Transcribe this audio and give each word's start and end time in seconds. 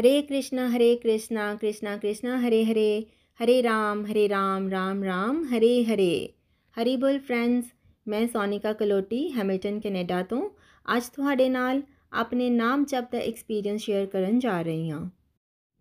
ਹਰੇ 0.00 0.22
ਕ੍ਰਿਸ਼ਨ 0.22 0.58
ਹਰੇ 0.58 0.96
ਕ੍ਰਿਸ਼ਨ 0.96 1.56
ਕ੍ਰਿਸ਼ਨ 1.56 1.98
ਕ੍ਰਿਸ਼ਨ, 1.98 2.28
ਹਰੇ 2.28 2.64
ਹਰੇ 2.64 3.06
ਹਰੇ 3.44 3.62
ਰਾਮ 3.62 4.06
ਹਰੇ 4.06 4.28
ਰਾਮ 4.28 4.68
ਰਾਮ 4.70 5.04
ਰਾਮ, 5.04 5.44
ਹਰੇ 5.44 5.84
ਹਰੇ। 5.84 6.28
ਹਰੀ 6.82 6.96
ਬੋਲ 6.96 7.18
ਫਰੈਂਡਸ 7.18 7.64
ਮੈਂ 8.08 8.28
ਸੋਨਿਕਾ 8.28 8.72
ਕਲੋਟੀ, 8.72 9.32
ਹੈਮਿਲਟਨ, 9.32 9.80
ਕੈਨੇਡਾ 9.80 10.22
ਤੋਂ। 10.22 10.50
ਅੱਜ 10.96 11.02
ਤੁਹਾਡੇ 11.16 11.48
ਨਾਲ 11.48 11.82
ਆਪਣੇ 12.12 12.50
ਨਾਮ 12.50 12.84
ਜਪ 12.84 13.12
ਦਾ 13.12 13.18
ਐਕਸਪੀਰੀਅੰਸ 13.18 13.80
ਸ਼ੇਅਰ 13.80 14.06
ਕਰਨ 14.06 14.38
ਜਾ 14.38 14.62
ਰਹੀ 14.62 14.90
ਹਾਂ। 14.90 15.10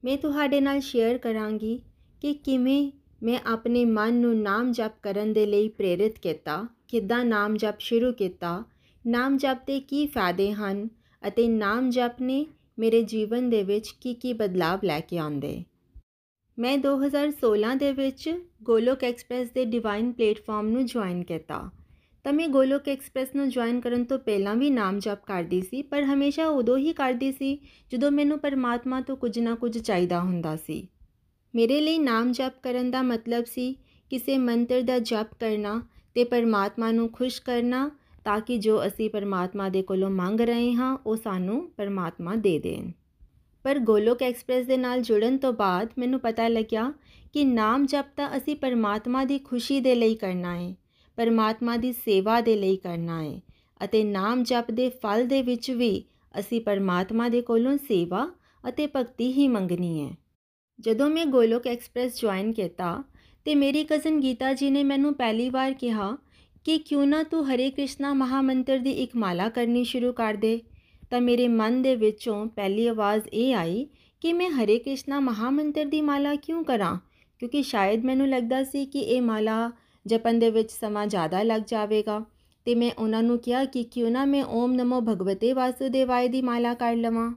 ਮੈਂ 0.03 0.17
ਤੁਹਾਡੇ 0.17 0.61
ਨਾਲ 0.61 0.79
ਸ਼ੇਅਰ 0.79 1.17
ਕਰਾਂਗੀ 1.17 1.81
ਕਿ 2.21 2.33
ਕਿਵੇਂ 2.33 2.91
ਮੈਂ 3.23 3.39
ਆਪਣੇ 3.45 3.85
ਮਨ 3.85 4.13
ਨੂੰ 4.13 4.41
ਨਾਮ 4.41 4.71
ਜਪ 4.71 4.91
ਕਰਨ 5.03 5.33
ਦੇ 5.33 5.45
ਲਈ 5.45 5.69
ਪ੍ਰੇਰਿਤ 5.69 6.19
ਕੀਤਾ, 6.19 6.67
ਕਿੱਦਾਂ 6.88 7.25
ਨਾਮ 7.25 7.57
ਜਪ 7.57 7.79
ਸ਼ੁਰੂ 7.79 8.13
ਕੀਤਾ, 8.13 8.63
ਨਾਮ 9.07 9.38
ਜਪ 9.38 9.57
ਦੇ 9.67 9.79
ਕੀ 9.79 10.07
ਫਾਇਦੇ 10.07 10.53
ਹਨ 10.53 10.89
ਅਤੇ 11.27 11.47
ਨਾਮ 11.47 11.89
ਜਪ 11.89 12.21
ਨੇ 12.21 12.45
ਮੇਰੇ 12.79 13.03
ਜੀਵਨ 13.03 13.49
ਦੇ 13.49 13.63
ਵਿੱਚ 13.63 13.89
ਕੀ 14.01 14.13
ਕੀ 14.13 14.33
ਬਦਲਾਅ 14.33 14.77
ਲੈ 14.83 14.99
ਕੇ 14.99 15.17
ਆਉਂਦੇ? 15.17 15.63
ਮੈਂ 16.59 16.77
2016 16.77 17.75
ਦੇ 17.75 17.91
ਵਿੱਚ 17.91 18.44
ਗੋਲੋਕ 18.63 19.03
ਐਕਸਪ੍ਰੈਸ 19.03 19.49
ਦੇ 19.49 19.66
ਡਿਵਾਈਨ 19.66 20.11
ਪਲੇਟਫਾਰਮ 20.11 20.67
ਨੂੰ 20.67 20.85
ਜੁਆਇਨ 20.85 21.23
ਕੀਤਾ। 21.23 21.69
ਤਾਂ 22.23 22.33
ਮੈਂ 22.33 22.47
ਗੋਲੋਕ 22.47 22.89
ਐਕਸਪ੍ਰੈਸ 22.89 23.27
ਨੂੰ 23.35 23.50
ਜੁਆਇਨ 23.50 23.81
ਕਰਨ 23.81 24.03
ਤੋਂ 24.03 24.19
ਪਹਿਲਾਂ 24.19 24.55
ਵੀ 24.55 24.69
ਨਾਮ 24.69 25.00
ਜਪ 25.00 25.25
ਕਰਦੀ 25.25 25.61
ਸੀ, 25.61 25.81
ਪਰ 25.81 26.03
ਹਮੇਸ਼ਾ 26.03 26.47
ਉਦੋਂ 26.47 26.77
ਹੀ 26.77 26.94
ਕਰਦੀ 26.94 27.31
ਸੀ 27.31 27.59
ਜਦੋਂ 27.91 28.11
ਮੈਨੂੰ 28.11 28.39
ਪਰਮਾਤਮਾ 28.39 29.02
ਤੋਂ 29.02 29.17
ਕੁਝ 29.17 29.39
ਨਾ 29.39 29.55
ਕੁਝ 29.55 29.77
ਚਾਹੀਦਾ 29.77 30.19
ਹੁੰਦਾ 30.19 30.55
ਸੀ। 30.55 30.88
ਮੇਰੇ 31.55 31.81
ਲਈ 31.81 31.97
ਨਾਮ 31.97 32.31
ਜਪ 32.31 32.53
ਕਰਨ 32.63 32.91
ਦਾ 32.91 33.02
ਮਤਲਬ 33.02 33.45
ਸੀ 33.45 33.73
ਕਿਸੇ 34.09 34.38
ਮੰਤਰ 34.38 34.81
ਦਾ 34.81 35.00
ਜਪ 35.00 35.27
ਕਰਨਾ 35.39 35.83
ਤੇ 36.13 36.23
ਪਰਮਾਤਮਾ 36.23 36.91
ਨੂੰ 36.91 37.09
ਖੁਸ਼ 37.09 37.41
ਕਰਨਾ 37.41 37.91
ਤਾਂ 38.25 38.39
ਕਿ 38.42 38.58
ਜੋ 38.58 38.88
ਅਸੀਂ 38.88 39.09
ਪਰਮਾਤਮਾ 39.09 39.70
ਦੇ 39.70 39.81
ਕੋਲੋਂ 39.81 40.09
ਮੰਗ 40.09 40.42
ਰਹੇ 40.42 40.73
ਹਾਂ, 40.73 40.98
ਉਹ 41.06 41.16
ਸਾਨੂੰ 41.16 41.72
ਪਰਮਾਤਮਾ 41.78 42.36
ਦੇ 42.36 42.59
ਦੇਣ। 42.59 42.92
ਪਰ 43.64 43.80
ਗੋਲੋਕ 43.80 44.23
ਐਕਸਪ੍ਰੈਸ 44.23 44.66
ਦੇ 44.66 44.78
ਨਾਲ 44.78 45.02
ਜੁੜਨ 45.02 45.38
ਤੋਂ 45.38 45.53
ਬਾਅਦ 45.53 45.89
ਮੈਨੂੰ 45.98 46.20
ਪਤਾ 46.20 46.47
ਲੱਗਿਆ 46.47 46.94
ਕਿ 47.34 47.44
ਨਾਮ 47.45 47.86
ਜਪ 47.86 48.06
ਤਾਂ 48.17 48.38
ਅਸੀਂ 48.38 48.56
ਪਰਮਾਤਮਾ 48.56 49.25
ਦੀ 49.25 49.40
ਖੁਸ਼ੀ 49.40 49.80
ਦੇ 49.80 49.95
ਲਈ 49.95 50.16
ਕਰਨਾ 50.16 50.56
ਹੈ 50.56 50.75
ਪਰਮਾਤਮਾ 51.17 51.78
ਦੀ 51.78 51.92
ਸੇਵਾ 51.92 52.42
ਦੇ 52.42 52.56
ਲਈ 52.56 52.75
ਕਰਨਾ 52.75 53.23
ਹੈ 53.23 53.42
ਅਤੇ 53.84 54.03
ਨਾਮ 54.03 54.44
ਜਪ 54.44 54.72
ਦੇ 54.72 54.90
ਫਲ 54.90 55.25
ਦੇ 55.28 55.42
ਵਿੱਚ 55.42 55.72
ਵੀ 55.72 56.03
ਅਸੀਂ 56.40 56.62
ਪਰਮਾਤਮਾ 56.62 57.30
ਦੇ 57.30 57.42
ਕੋਲੋਂ 57.42 57.78
ਸੇਵਾ 57.78 58.30
ਅਤੇ 58.70 58.88
ਭਗਤੀ 58.95 59.31
ਹੀ 59.34 59.47
ਮੰਗਣੀ 59.47 60.02
ਹੈ 60.02 60.16
ਜਦੋਂ 60.80 61.09
ਮੈਂ 61.09 61.25
ਗੋਲੋਕ 61.25 61.67
ਐਕਸਪ੍ਰੈਸ 61.67 62.22
ਜੁਆਇਨ 62.22 62.52
ਕੀਤਾ 62.52 63.03
ਤੇ 63.45 63.56
ਮੇਰੀ 63.56 63.84
ਕਜ਼ਨ 63.84 64.20
ਗੀਤਾ 64.20 64.53
ਜੀ 64.53 64.70
ਨੇ 64.70 64.84
ਮੈਨੂੰ 64.84 65.14
ਪਹਿਲੀ 65.14 65.50
ਵਾਰ 65.50 65.73
ਕਿਹਾ 65.73 66.17
ਕਿ 66.65 66.77
ਕਿਉਂ 66.77 67.07
ਨਾ 67.07 67.23
ਤੂੰ 67.23 67.49
ਹਰੇ 67.49 67.71
ਕ੍ਰਿਸ਼ਨਾ 67.71 68.13
ਮਹਾਮੰਤਰ 68.13 68.79
ਦੀ 68.79 68.91
ਇੱਕ 68.91 69.15
ਮਾਲਾ 69.15 69.49
ਕਰਨੀ 69.49 69.83
ਸ਼ੁਰੂ 69.83 70.13
ਕਰ 70.13 70.33
ਦੇ? 70.33 70.61
ਤਾਂ 71.09 71.21
ਮੇਰੇ 71.21 71.47
ਮਨ 71.47 71.81
ਦੇ 71.81 71.95
ਵਿੱਚੋਂ 71.95 72.45
ਪਹਿਲੀ 72.45 72.88
ਆਵਾਜ਼ 72.88 73.27
ਇਹ 73.33 73.55
ਆਈ 73.55 73.88
ਕਿ 74.21 74.33
ਮੈਂ 74.33 74.49
ਹਰੇ 74.49 74.79
ਕ੍ਰਿਸ਼ਨਾ 74.79 75.19
ਮਹਾਮੰਤਰ 75.19 75.85
ਦੀ 75.85 76.01
ਮਾਲਾ 76.01 76.35
ਕਿਉਂ 76.35 76.63
ਕਰਾਂ? 76.63 76.99
ਕਿਉਂਕਿ 77.39 77.63
ਸ਼ਾਇਦ 77.63 78.05
ਮੈਨੂੰ 78.05 78.27
ਲੱਗਦਾ 78.27 78.63
ਸੀ 78.63 78.85
ਕਿ 78.85 78.99
ਇਹ 78.99 79.21
ਮਾਲਾ 79.21 79.72
ਜਪਨ 80.07 80.39
ਦੇ 80.39 80.50
ਵਿੱਚ 80.50 80.72
ਸਮਾਂ 80.72 81.07
ਜ਼ਿਆਦਾ 81.07 81.44
ਲੱਗ 81.44 81.61
ਜਾਵੇਗਾ। 81.67 82.25
ਤੇ 82.66 82.75
ਮੈਂ 82.75 82.91
ਉਹਨਾਂ 82.97 83.23
ਨੂੰ 83.23 83.39
ਕਿਹਾ 83.39 83.66
ਕਿ 83.66 83.84
ਕਿਉਂ 83.84 84.11
ਨਾ 84.11 84.25
ਮੈਂ 84.25 84.44
ਓਮ 84.44 84.73
ਨਮੋ 84.73 85.01
ਭਗਵਤੇ 85.01 85.53
ਵਾਸੁਦੇਵਾਏ 85.53 86.28
ਦੀ 86.28 86.41
ਮਾਲਾ 86.41 86.73
ਕਰ 86.73 86.95
ਲਵਾਂ। 86.95 87.31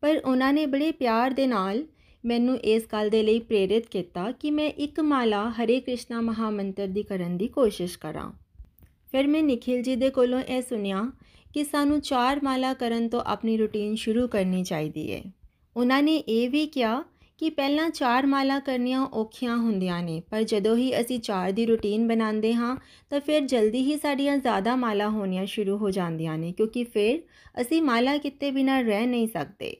ਪਰ 0.00 0.20
ਉਹਨਾਂ 0.24 0.52
ਨੇ 0.52 0.66
ਬੜੇ 0.66 0.92
ਪਿਆਰ 0.92 1.30
ਦੇ 1.30 1.46
ਨਾਲ 1.46 1.84
ਮੈਨੂੰ 2.24 2.56
ਇਸ 2.56 2.82
ਗੱਲ 2.92 3.10
ਦੇ 3.10 3.22
ਲਈ 3.22 3.38
ਪ੍ਰੇਰਿਤ 3.38 3.86
ਕੀਤਾ 3.86 4.32
ਕਿ 4.32 4.50
ਮੈਂ 4.50 4.68
ਇੱਕ 4.68 5.00
ਮਾਲਾ 5.00 5.50
ਹਰੇ 5.50 5.80
ਕ੍ਰਿਸ਼ਨਾ 5.80 6.20
ਮਹਾਮੰਤਰ 6.20 6.86
ਦੀ 6.86 7.02
ਕਰਨ 7.02 7.36
ਦੀ 7.36 7.48
ਕੋਸ਼ਿਸ਼ 7.48 7.98
ਕਰਾਂ। 7.98 8.32
ਫਿਰ 9.12 9.26
ਮੈਂ 9.26 9.42
ਨikhil 9.42 9.82
ਜੀ 9.82 9.96
ਦੇ 9.96 10.10
ਕੋਲੋਂ 10.10 10.40
ਇਹ 10.40 10.62
ਸੁਨਿਆ 10.62 11.12
ਕਿ 11.54 11.64
ਸਾਨੂੰ 11.64 12.00
ਚਾਰ 12.00 12.40
ਮਾਲਾ 12.44 12.74
ਕਰਨ 12.74 13.08
ਤੋਂ 13.08 13.22
ਆਪਣੀ 13.26 13.56
ਰੁਟੀਨ 13.56 13.94
ਸ਼ੁਰੂ 13.94 14.28
ਕਰਨੀ 14.28 14.64
ਚਾਹੀਦੀ 14.64 15.12
ਹੈ 15.12 15.22
ਉਹਨਾਂ 15.76 16.02
ਨੇ 16.02 16.16
ਇਹ 16.16 16.50
ਵੀ 16.50 16.66
ਕਿਹਾ 16.66 17.04
ਕਿ 17.38 17.50
ਪਹਿਲਾਂ 17.50 17.90
ਚਾਰ 17.90 18.26
ਮਾਲਾ 18.26 18.58
ਕਰਨੀਆਂ 18.58 19.06
ਔਖੀਆਂ 19.06 19.56
ਹੁੰਦੀਆਂ 19.56 20.02
ਨੇ, 20.02 20.22
ਪਰ 20.30 20.42
ਜਦੋਂ 20.42 20.76
ਹੀ 20.76 21.00
ਅਸੀਂ 21.00 21.20
ਚਾਰ 21.20 21.52
ਦੀ 21.52 21.66
ਰੁਟੀਨ 21.66 22.08
ਬਣਾਉਂਦੇ 22.08 22.54
ਹਾਂ, 22.54 22.76
ਤਾਂ 23.10 23.20
ਫਿਰ 23.20 23.40
ਜਲਦੀ 23.40 23.78
ਹੀ 23.78 23.96
ਸਾਡੀਆਂ 23.96 24.38
ਜ਼ਿਆਦਾ 24.38 24.76
ਮਾਲਾ 24.76 25.08
ਹੋਣੀਆਂ 25.08 25.46
ਸ਼ੁਰੂ 25.46 25.76
ਹੋ 25.76 25.90
ਜਾਂਦੀਆਂ 25.90 26.38
ਨੇ, 26.38 26.52
ਕਿਉਂਕਿ 26.52 26.84
ਫਿਰ 26.84 27.20
ਅਸੀਂ 27.60 27.82
ਮਾਲਾ 27.82 28.18
ਕਿਤੇ 28.18 28.50
ਬਿਨਾ 28.50 28.80
ਰਹਿ 28.80 29.06
ਨਹੀਂ 29.06 29.28
ਸਕਦੇ। 29.28 29.76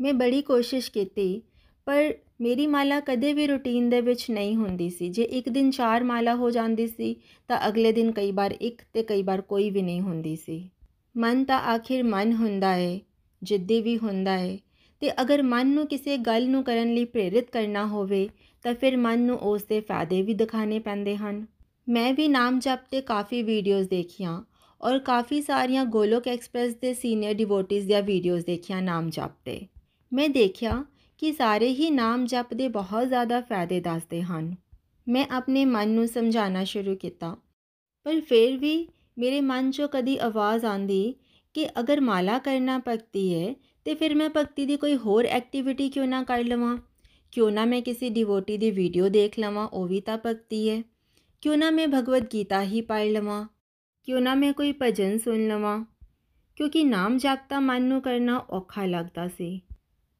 ਮੈਂ 0.00 0.14
ਬੜੀ 0.14 0.42
ਕੋਸ਼ਿਸ਼ 0.42 0.90
ਕੀਤੀ, 0.90 1.42
ਪਰ 1.86 2.14
ਮੇਰੀ 2.40 2.66
ਮਾਲਾ 2.66 2.98
ਕਦੇ 3.00 3.32
ਵੀ 3.32 3.46
ਰੁਟੀਨ 3.46 3.88
ਦੇ 3.90 4.00
ਵਿੱਚ 4.00 4.24
ਨਹੀਂ 4.30 4.54
ਹੁੰਦੀ 4.56 4.88
ਸੀ। 4.90 5.08
ਜੇ 5.08 5.22
ਇੱਕ 5.22 5.48
ਦਿਨ 5.48 5.70
ਚਾਰ 5.70 6.04
ਮਾਲਾ 6.04 6.34
ਹੋ 6.34 6.50
ਜਾਂਦੀ 6.50 6.86
ਸੀ, 6.86 7.14
ਤਾਂ 7.48 7.58
ਅਗਲੇ 7.68 7.92
ਦਿਨ 7.92 8.10
ਕਈ 8.12 8.30
ਵਾਰ 8.32 8.54
ਇੱਕ 8.60 8.82
ਤੇ 8.92 9.02
ਕਈ 9.02 9.22
ਵਾਰ 9.22 9.40
ਕੋਈ 9.40 9.70
ਵੀ 9.70 9.82
ਨਹੀਂ 9.82 10.00
ਹੁੰਦੀ 10.00 10.34
ਸੀ। 10.36 10.68
ਮਨ 11.14 11.44
ਤਾਂ 11.44 11.58
ਆਖਿਰ 11.68 12.02
ਮਨ 12.02 12.32
ਹੁੰਦਾ 12.32 12.72
ਹੈ 12.74 12.98
ਜਿੱਦੀ 13.42 13.80
ਵੀ 13.80 13.96
ਹੁੰਦਾ 13.98 14.38
ਹੈ 14.38 14.56
ਤੇ 15.02 15.10
ਅਗਰ 15.22 15.42
ਮਨ 15.42 15.66
ਨੂੰ 15.66 15.86
ਕਿਸੇ 15.86 16.16
ਗੱਲ 16.18 16.48
ਨੂੰ 16.48 16.62
ਕਰਨ 16.64 16.94
ਲਈ 16.94 17.04
ਪ੍ਰੇਰਿਤ 17.04 17.50
ਕਰਨਾ 17.50 17.86
ਹੋਵੇ, 17.86 18.28
ਤਾਂ 18.64 18.74
ਫਿਰ 18.74 18.96
ਮਨ 18.96 19.20
ਨੂੰ 19.20 19.38
ਉਸ 19.38 19.62
ਦੇ 19.64 19.80
ਫਾਇਦੇ 19.80 20.20
ਵੀ 20.22 20.34
ਦਿਖਾਣੇ 20.34 20.78
ਪੈਂਦੇ 20.78 21.16
ਹਨ। 21.16 21.44
ਮੈਂ 21.88 22.12
ਵੀ 22.14 22.28
ਨਾਮ 22.28 22.58
ਜਪ 22.58 22.78
ਤੇ 22.90 23.00
ਕਾਫੀ 23.00 23.42
ਵੀਡੀਓਜ਼ 23.42 23.88
ਦੇਖੀਆਂ 23.88 24.40
ਔਰ 24.80 24.98
ਕਾਫੀ 24.98 25.40
ਸਾਰੀਆਂ 25.42 25.84
ਗੋਲੋਕ 25.86 26.28
ਐਕਸਪ੍ਰੈਸ 26.28 26.74
ਦੇ 26.74 26.92
ਸੀਨੀਅਰ 26.94 27.34
ਡਿਵੋਟੀਜ਼ 27.34 27.86
ਦੀਆਂ 27.86 28.02
ਵੀਡੀਓਜ਼ 28.02 28.44
ਦੇਖੀਆਂ 28.46 28.80
ਨਾਮ 28.82 29.10
ਜਪ 29.10 29.30
ਤੇ। 29.44 29.60
ਮੈਂ 30.12 30.28
ਦੇਖਿਆ 30.28 30.84
ਕਿ 31.20 31.32
ਸਾਰੇ 31.32 31.74
ਹੀ 31.74 31.90
ਨਾਮ 31.90 32.26
ਜਪ 32.26 32.54
ਦੇ 32.54 32.68
ਬਹੁਤ 32.68 33.08
ਜ਼ਿਆਦਾ 33.08 33.40
ਫਾਇਦੇ 33.40 33.80
ਦੱਸਦੇ 33.80 34.22
ਹਨ। 34.22 34.56
ਮੈਂ 35.08 35.26
ਆਪਣੇ 35.30 35.64
ਮਨ 35.64 35.88
ਨੂੰ 35.88 36.08
ਸਮਝਾਉਣਾ 36.08 36.64
ਸ਼ੁਰੂ 36.64 36.96
ਕੀਤਾ। 36.96 37.36
ਪਰ 38.04 38.20
ਫਿਰ 38.20 38.56
ਵੀ 38.56 38.88
ਮੇਰੇ 39.18 39.40
ਮਨ 39.40 39.68
'ਚੋਂ 39.68 39.88
ਕਦੀ 39.88 40.18
ਆਵਾਜ਼ 40.18 40.64
ਆਂਦੀ 40.64 41.14
ਕਿ 41.54 41.68
ਅਗਰ 41.80 42.00
ਮਾਲਾ 42.00 42.38
ਕਰਨਾ 42.38 42.78
ਭਗਤੀ 42.88 43.34
ਹੈ 43.34 43.54
ਤੇ 43.84 43.94
ਫਿਰ 43.94 44.14
ਮੈਂ 44.14 44.30
ਭਗਤੀ 44.36 44.66
ਦੀ 44.66 44.76
ਕੋਈ 44.76 44.96
ਹੋਰ 44.96 45.24
ਐਕਟੀਵਿਟੀ 45.24 45.88
ਕਿਉਂ 45.88 46.06
ਨਾ 46.06 46.22
ਕਰ 46.22 46.44
ਲਵਾਂ? 46.44 46.78
ਕਿਉਂ 47.32 47.50
ਨਾ 47.50 47.64
ਮੈਂ 47.64 47.82
ਕਿਸੇ 47.82 48.08
ਡਿਵੋਟੀ 48.08 48.56
ਦੀ 48.56 48.70
ਵੀਡੀਓ 48.70 49.08
ਦੇਖ 49.08 49.38
ਲਵਾਂ, 49.38 49.68
ਉਹ 49.68 49.88
ਵੀ 49.88 50.00
ਤਾਂ 50.00 50.18
ਭਗਤੀ 50.26 50.70
ਹੈ 50.70 50.82
ਕਿਉਂ 51.40 51.56
ਨਾ 51.56 51.70
ਮੈਂ 51.70 51.88
ਭਗਵਦ 51.88 52.26
ਗੀਤਾ 52.32 52.62
ਹੀ 52.62 52.80
ਪੜ੍ਹ 52.80 53.10
ਲਵਾਂ? 53.10 53.48
ਕਿਉਂ 54.04 54.20
ਨਾ 54.20 54.34
ਮੈਂ 54.34 54.52
ਕੋਈ 54.52 54.74
ਭਜਨ 54.82 55.18
ਸੁਣ 55.18 55.48
ਲਵਾਂ? 55.48 55.84
ਕਿਉਂਕਿ 56.56 56.84
ਨਾਮ 56.84 57.18
ਜਪਤਾ 57.18 57.60
ਮਨ 57.60 57.82
ਨੂੰ 57.82 58.02
ਕਰਨਾ 58.02 58.38
ਔਖਾ 58.50 58.86
ਲੱਗਦਾ 58.86 59.28
ਸੀ। 59.28 59.60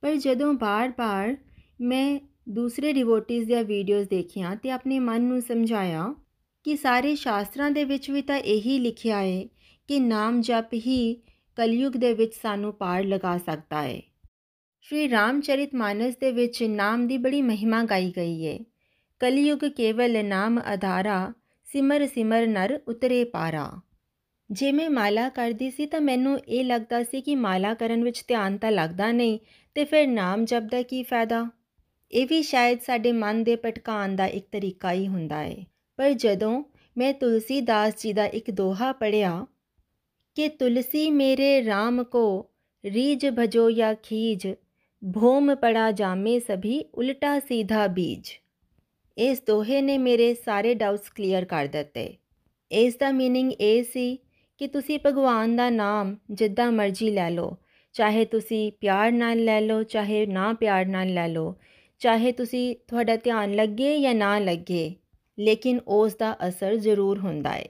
ਪਰ 0.02 0.16
ਜਦੋਂ 0.16 0.52
ਬਾਰ-ਬਾਰ 0.54 1.36
ਮੈਂ 1.80 2.20
ਦੂਸਰੇ 2.48 2.92
ਡਿਵੋਟੀਜ਼ 2.92 3.46
ਦੀਆਂ 3.46 3.64
ਵੀਡੀਓਜ਼ 3.64 4.08
ਦੇਖੀਆਂ 4.08 4.56
ਤੇ 4.56 4.70
ਆਪਣੇ 4.70 4.98
ਮਨ 4.98 5.22
ਨੂੰ 5.22 5.40
ਸਮਝਾਇਆ 5.40 6.14
ਕਿ 6.64 6.76
ਸਾਰੇ 6.76 7.14
ਸ਼ਾਸਤਰਾਂ 7.14 7.70
ਦੇ 7.70 7.84
ਵਿੱਚ 7.84 8.10
ਵੀ 8.10 8.22
ਤਾਂ 8.22 8.36
ਇਹੀ 8.36 8.78
ਲਿਖਿਆ 8.78 9.18
ਹੈ 9.18 9.44
ਕਿ 9.88 10.00
ਨਾਮ 10.00 10.40
ਜਪ 10.40 10.74
ਹੀ 10.74 11.14
ਕਲਯੁਗ 11.56 11.92
ਦੇ 11.92 12.12
ਵਿੱਚ 12.14 12.34
ਸਾਨੂੰ 12.34 12.72
ਪਾਰ 12.72 13.04
ਲਗਾ 13.04 13.38
ਸਕਦਾ 13.38 13.82
ਹੈ। 13.82 14.02
ਸ਼੍ਰੀ 14.80 15.10
ਰਾਮਚਰਿਤ 15.10 15.74
ਮਾਨਸ 15.74 16.16
ਦੇ 16.16 16.32
ਵਿੱਚ 16.32 16.62
ਨਾਮ 16.62 17.06
ਦੀ 17.06 17.18
ਬੜੀ 17.18 17.42
ਮਹਿਮਾ 17.42 17.84
ਗਾਈ 17.84 18.12
ਗਈ 18.16 18.46
ਹੈ। 18.46 18.58
ਕਲਯੁਗ 19.20 19.58
ਕੇਵਲ 19.58 20.24
ਨਾਮ 20.24 20.58
ਆਧਾਰਾ 20.58 21.32
ਸਿਮਰ 21.64 22.06
ਸਿਮਰ 22.06 22.46
ਨਰ 22.46 22.80
ਉਤਰੇ 22.88 23.24
ਪਾਰਾ। 23.24 23.80
ਜੇ 24.51 24.71
ਮੈਂ 24.71 24.89
ਮਾਲਾ 24.89 25.29
ਕਰਦੀ 25.29 25.71
ਸੀ 25.71 25.85
ਤਾਂ 25.85 26.01
ਮੈਨੂੰ 26.01 26.39
ਇਹ 26.47 26.65
ਲੱਗਦਾ 26.65 27.03
ਸੀ 27.03 27.21
ਕਿ 27.21 27.35
ਮਾਲਾ 27.35 27.73
ਕਰਨ 27.73 28.03
ਵਿੱਚ 28.03 28.23
ਧਿਆਨ 28.27 28.57
ਤਾਂ 28.57 28.71
ਲੱਗਦਾ 28.71 29.11
ਨਹੀਂ 29.11 29.39
ਤੇ 29.73 29.85
ਫਿਰ 29.85 30.07
ਨਾਮ 30.07 30.45
ਜਪ 30.45 30.63
ਦਾ 30.63 30.81
ਕੀ 30.81 31.03
ਫਾਇਦਾ 31.03 31.49
ਇਹ 32.11 32.27
ਵੀ 32.27 32.41
ਸ਼ਾਇਦ 32.41 32.79
ਸਾਡੇ 32.79 33.11
ਮਨ 33.11 33.43
ਦੇ 33.43 33.55
ਭਟਕਾਉਣ 33.55 34.15
ਦਾ 34.15 34.25
ਇੱਕ 34.25 34.47
ਤਰੀਕਾ 34.51 34.91
ਹੀ 34.91 35.07
ਹੁੰਦਾ 35.07 35.43
ਹੈ 35.43 35.55
ਪਰ 35.97 36.13
ਜਦੋਂ 36.13 36.63
ਮੈਂ 36.97 37.13
ਤੁਲਸੀ 37.13 37.61
ਦਾਸ 37.61 38.03
ਜੀ 38.03 38.13
ਦਾ 38.13 38.25
ਇੱਕ 38.25 38.51
ਦੋਹਾ 38.51 38.91
ਪੜਿਆ 38.91 39.45
ਕਿ 40.35 40.47
ਤੁਲਸੀ 40.47 41.09
ਮੇਰੇ 41.11 41.61
RAM 41.61 42.03
ਕੋ 42.03 42.49
ਰੀਜ 42.85 43.25
ਭਜੋ 43.39 43.71
ਜਾਂ 43.71 43.95
ਖੀਜ 44.03 44.47
ਭੋਮ 45.13 45.55
ਪੜਾ 45.55 45.91
ਜਾਮੇ 45.91 46.39
ਸਭੀ 46.39 46.85
ਉਲਟਾ 46.95 47.39
ਸਿੱਧਾ 47.39 47.87
ਬੀਜ 47.87 48.29
ਇਸ 49.17 49.41
ਦੋਹੇ 49.47 49.81
ਨੇ 49.81 49.97
ਮੇਰੇ 49.97 50.33
ਸਾਰੇ 50.33 50.73
ਡਾਊਟਸ 50.73 51.09
ਕਲੀਅਰ 51.09 51.45
ਕਰ 51.45 51.67
ਦਿੱਤੇ 51.67 52.17
ਇਸ 52.71 52.95
ਦਾ 52.95 53.09
मीनिंग 53.09 53.51
ਇਹ 53.59 53.83
ਸੀ 53.83 54.19
ਕਿ 54.60 54.66
ਤੁਸੀਂ 54.66 54.98
ਭਗਵਾਨ 55.06 55.56
ਦਾ 55.56 55.70
ਨਾਮ 55.70 56.16
ਜਿੱਦਾਂ 56.30 56.72
ਮਰਜ਼ੀ 56.72 57.10
ਲੈ 57.10 57.30
ਲਓ। 57.30 57.56
ਚਾਹੇ 57.92 58.24
ਤੁਸੀਂ 58.24 58.72
ਪਿਆਰ 58.72 59.12
ਨਾਲ 59.12 59.44
ਲੈ 59.44 59.60
ਲਓ, 59.60 59.82
ਚਾਹੇ 59.82 60.26
ਨਾ 60.26 60.52
ਪਿਆਰ 60.52 60.86
ਨਾਲ 60.86 61.12
ਲੈ 61.14 61.28
ਲਓ, 61.28 61.54
ਚਾਹੇ 61.98 62.32
ਤੁਸੀਂ 62.32 62.76
ਤੁਹਾਡਾ 62.88 63.16
ਧਿਆਨ 63.16 63.54
ਲੱਗੇ 63.54 64.00
ਜਾਂ 64.00 64.14
ਨਾ 64.14 64.38
ਲੱਗੇ, 64.38 64.94
ਲੇਕਿਨ 65.38 65.80
ਉਸ 65.88 66.14
ਦਾ 66.14 66.36
ਅਸਰ 66.48 66.76
ਜ਼ਰੂਰ 66.76 67.18
ਹੁੰਦਾ 67.18 67.52
ਹੈ 67.52 67.66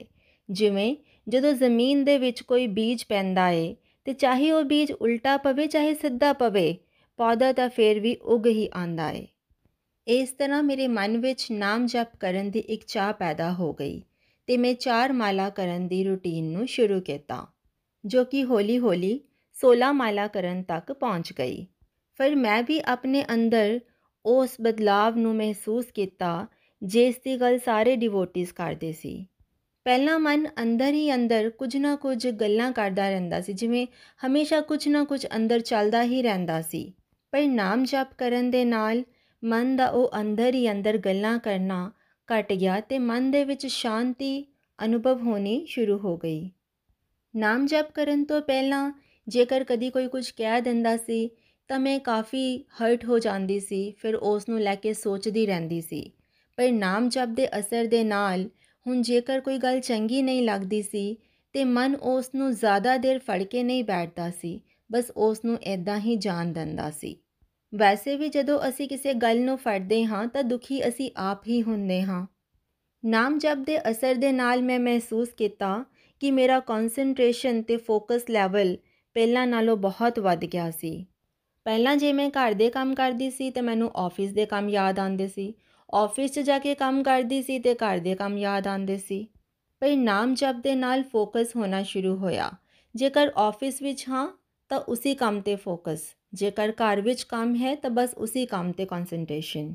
ਜਿਵੇਂ 0.49 0.95
ਜਦੋਂ 1.29 1.53
ਜ਼ਮੀਨ 1.53 2.03
ਦੇ 2.03 2.17
ਵਿੱਚ 2.17 2.41
ਕੋਈ 2.41 2.67
ਬੀਜ 2.67 3.03
ਪੈਂਦਾ 3.09 3.47
ਹੈ 3.47 3.75
ਤੇ 4.05 4.13
ਚਾਹੇ 4.13 4.51
ਉਹ 4.51 4.63
ਬੀਜ 4.63 4.91
ਉਲਟਾ 4.91 5.37
ਪਵੇ 5.37 5.67
ਚਾਹੇ 5.67 5.93
ਸਿੱਧਾ 5.93 6.33
ਪਵੇ, 6.33 6.77
ਪੌਦਾ 7.17 7.53
ਤਾਂ 7.53 7.69
ਫੇਰ 7.69 7.99
ਵੀ 7.99 8.15
ਉਗ 8.15 8.47
ਹੀ 8.47 8.69
ਆਂਦਾ 8.75 9.11
ਏ। 9.11 9.27
ਇਸ 10.07 10.29
ਤਰ੍ਹਾਂ 10.29 10.63
ਮੇਰੇ 10.63 10.87
ਮਨ 10.87 11.17
ਵਿੱਚ 11.17 11.51
ਨਾਮ 11.51 11.85
ਜਪ 11.85 12.07
ਕਰਨ 12.19 12.51
ਦੀ 12.51 12.59
ਇੱਕ 12.59 12.83
ਚਾਹ 12.87 13.13
ਪੈਦਾ 13.13 13.53
ਹੋ 13.53 13.73
ਗਈ। 13.73 14.01
ਤੇ 14.45 14.57
ਮੈਂ 14.57 14.73
ਚਾਰ 14.73 15.13
ਮਾਲਾ 15.13 15.49
ਕਰਨ 15.49 15.87
ਦੀ 15.87 16.03
ਰੁਟੀਨ 16.03 16.51
ਨੂੰ 16.51 16.67
ਸ਼ੁਰੂ 16.67 17.01
ਕੀਤਾ, 17.01 17.47
ਜੋ 18.05 18.25
ਕਿ 18.25 18.43
ਹੌਲੀ-ਹੌਲੀ 18.43 19.19
16 19.53 19.93
ਮਾਲਾ 19.93 20.27
ਕਰਨ 20.27 20.63
ਤੱਕ 20.63 20.93
ਪਹੁੰਚ 20.93 21.33
ਗਈ। 21.33 21.67
ਫਿਰ 22.17 22.35
ਮੈਂ 22.35 22.63
ਵੀ 22.63 22.81
ਆਪਣੇ 22.85 23.25
ਅੰਦਰ 23.33 23.79
ਉਸ 24.25 24.49
ਬਦਲਾਵ 24.61 25.17
ਨੂੰ 25.17 25.35
ਮਹਿਸੂਸ 25.35 25.85
ਕੀਤਾ, 25.85 26.47
ਜਿਸ 26.83 27.15
ਦੀ 27.15 27.37
ਗੱਲ 27.37 27.59
ਸਾਰੇ 27.59 27.95
ਡਿਵੋਟਿਸ 27.95 28.51
ਕਰਦੇ 28.51 28.91
ਸੀ। 28.91 29.25
ਪਹਿਲਾ 29.83 30.17
ਮਨ 30.17 30.47
ਅੰਦਰ 30.61 30.93
ਹੀ 30.93 31.13
ਅੰਦਰ 31.15 31.49
ਕੁਝ 31.49 31.77
ਨਾ 31.77 31.95
ਕੁਝ 31.95 32.29
ਗੱਲਾਂ 32.29 32.71
ਕਰਦਾ 32.71 33.09
ਰਹਿੰਦਾ 33.09 33.41
ਸੀ, 33.41 33.53
ਜਿਵੇਂ 33.53 33.87
ਹਮੇਸ਼ਾ 34.27 34.61
ਕੁਝ 34.61 34.87
ਨਾ 34.87 35.03
ਕੁਝ 35.03 35.27
ਅੰਦਰ 35.35 35.59
ਚੱਲਦਾ 35.59 36.03
ਹੀ 36.03 36.21
ਰਹਿੰਦਾ 36.21 36.61
ਸੀ। 36.61 36.93
ਪਰ 37.31 37.47
ਨਾਮ 37.47 37.83
ਜਪ 37.83 38.07
ਕਰਨ 38.17 38.51
ਦੇ 38.51 38.65
ਨਾਲ 38.65 39.03
ਮਨ 39.43 39.75
ਦਾ 39.75 39.87
ਉਹ 39.87 40.11
ਅੰਦਰ 40.21 40.53
ਹੀ 40.53 40.71
ਅੰਦਰ 40.71 40.97
ਗੱਲਾਂ 40.97 41.39
ਕਰਨਾ 41.39 41.91
ਘਟ 42.27 42.53
ਗਿਆ 42.53 42.79
ਤੇ 42.79 42.99
ਮਨ 42.99 43.31
ਦੇ 43.31 43.43
ਵਿੱਚ 43.43 43.67
ਸ਼ਾਂਤੀ 43.67 44.47
ਅਨੁਭਵ 44.85 45.21
ਹੋਣੀ 45.21 45.65
ਸ਼ੁਰੂ 45.65 45.97
ਹੋ 45.97 46.17
ਗਈ। 46.17 46.51
ਨਾਮ 47.35 47.65
ਜਪ 47.65 47.91
ਕਰਨ 47.91 48.23
ਤੋਂ 48.23 48.41
ਪਹਿਲਾਂ 48.41 48.91
ਜੇਕਰ 49.27 49.63
ਕਦੀ 49.63 49.89
ਕੋਈ 49.89 50.07
ਕੁਝ 50.07 50.31
ਕਹਿ 50.31 50.61
ਦਿੰਦਾ 50.61 50.97
ਸੀ, 50.97 51.29
ਤਾਂ 51.67 51.79
ਮੈਂ 51.79 51.99
ਕਾਫੀ 51.99 52.65
ਹਰਟ 52.81 53.05
ਹੋ 53.05 53.19
ਜਾਂਦੀ 53.19 53.59
ਸੀ, 53.59 53.93
ਫਿਰ 53.97 54.15
ਉਸ 54.15 54.49
ਨੂੰ 54.49 54.59
ਲੈ 54.59 54.75
ਕੇ 54.75 54.93
ਸੋਚਦੀ 54.93 55.45
ਰਹਿੰਦੀ 55.45 55.81
ਸੀ। 55.81 56.11
ਪਰ 56.57 56.71
ਨਾਮ 56.71 57.09
ਜਪ 57.09 57.27
ਦੇ 57.27 57.59
ਅਸਰ 57.59 57.85
ਦੇ 57.85 58.03
ਨਾਲ 58.03 58.49
ਹੁਣ 58.87 59.01
ਜੇਕਰ 59.01 59.39
ਕੋਈ 59.39 59.57
ਗੱਲ 59.57 59.79
ਚੰਗੀ 59.79 60.21
ਨਹੀਂ 60.21 60.41
ਲੱਗਦੀ 60.41 60.81
ਸੀ, 60.81 61.17
ਤੇ 61.53 61.63
ਮਨ 61.63 61.95
ਉਸ 61.95 62.31
ਨੂੰ 62.35 62.51
ਜ਼ਿਆਦਾ 62.51 62.97
ਦੇਰ 62.97 63.19
ਫੜ 63.19 63.43
ਕੇ 63.43 63.63
ਨਹੀਂ 63.63 63.83
ਬੈਠਦਾ 63.83 64.31
ਸੀ, 64.31 64.61
ਬਸ 64.91 65.11
ਉਸ 65.17 65.45
ਨੂੰ 65.45 65.57
ਐਦਾਂ 65.63 65.99
ਹੀ 65.99 66.15
ਜਾਣ 66.15 66.45
ਦਿੰਦਾ 66.45 66.91
ਸੀ। 66.91 67.20
ਵੈਸੇ 67.73 68.15
ਵੀ 68.15 68.29
ਜਦੋਂ 68.29 68.59
ਅਸੀਂ 68.69 68.87
ਕਿਸੇ 68.87 69.13
ਗੱਲ 69.13 69.41
ਨੂੰ 69.41 69.57
ਫੜਦੇ 69.57 70.05
ਹਾਂ 70.05 70.27
ਤਾਂ 70.27 70.43
ਦੁਖੀ 70.43 70.87
ਅਸੀਂ 70.87 71.11
ਆਪ 71.17 71.47
ਹੀ 71.47 71.61
ਹੁੰਦੇ 71.63 72.01
ਹਾਂ। 72.01 72.27
ਨਾਮ 73.05 73.37
ਜਪ 73.37 73.57
ਦੇ 73.57 73.91
ਅਸਰ 73.91 74.15
ਦੇ 74.15 74.31
ਨਾਲ 74.31 74.61
ਮੈਂ 74.61 74.79
ਮਹਿਸੂਸ 74.79 75.29
ਕੀਤਾ 75.29 75.85
ਕਿ 76.19 76.31
ਮੇਰਾ 76.31 76.59
ਕਨਸੈਂਟਰੇਸ਼ਨ 76.59 77.61
ਤੇ 77.61 77.77
ਫੋਕਸ 77.77 78.29
ਲੈਵਲ 78.29 78.77
ਪਹਿਲਾਂ 79.13 79.47
ਨਾਲੋਂ 79.47 79.77
ਬਹੁਤ 79.77 80.19
ਵੱਧ 80.19 80.45
ਗਿਆ 80.45 80.71
ਸੀ। 80.71 81.05
ਪਹਿਲਾਂ 81.65 81.95
ਜੇ 81.97 82.13
ਮੈਂ 82.13 82.29
ਘਰ 82.29 82.53
ਦੇ 82.53 82.69
ਕੰਮ 82.69 82.95
ਕਰਦੀ 82.95 83.31
ਸੀ 83.31 83.49
ਤੇ 83.51 83.61
ਮੈਨੂੰ 83.61 83.91
ਆਫਿਸ 83.95 84.31
ਦੇ 84.31 84.45
ਕੰਮ 84.45 84.69
ਯਾਦ 84.69 84.99
ਆਉਂਦੇ 84.99 85.27
ਸੀ। 85.27 85.53
ਆਫਿਸ 85.93 86.31
'ਚ 86.31 86.39
ਜਾ 86.39 86.59
ਕੇ 86.59 86.75
ਕੰਮ 86.75 87.03
ਕਰਦੀ 87.03 87.41
ਸੀ 87.41 87.59
ਤੇ 87.59 87.73
ਘਰ 87.73 87.99
ਦੇ 87.99 88.15
ਕੰਮ 88.15 88.37
ਯਾਦ 88.37 88.67
ਆਉਂਦੇ 88.67 88.97
ਸੀ। 88.97 89.27
ਪਰ 89.79 89.95
ਨਾਮ 89.95 90.33
ਜਪ 90.33 90.55
ਦੇ 90.63 90.75
ਨਾਲ 90.75 91.03
ਫੋਕਸ 91.03 91.55
ਹੋਣਾ 91.55 91.83
ਸ਼ੁਰੂ 91.83 92.15
ਹੋਇਆ। 92.15 92.51
ਜੇਕਰ 92.95 93.31
ਆਫਿਸ 93.37 93.81
ਵਿੱਚ 93.81 94.09
ਹਾਂ 94.09 94.27
ਤਾਂ 94.69 94.79
ਉਸੇ 94.79 95.15
ਕੰਮ 95.15 95.41
ਤੇ 95.41 95.55
ਫੋਕਸ 95.55 96.01
ਜੇਕਰ 96.33 96.71
ਘਰ 96.71 97.01
ਵਿੱਚ 97.01 97.23
ਕੰਮ 97.23 97.55
ਹੈ, 97.55 97.75
ਤਾਂ 97.75 97.89
ਬਸ 97.89 98.13
ਉਸੇ 98.13 98.45
ਕੰਮ 98.45 98.71
ਤੇ 98.71 98.85
ਕਨਸੈਂਟਰੇਸ਼ਨ 98.85 99.73